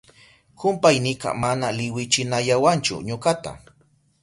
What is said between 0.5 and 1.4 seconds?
Kumpaynika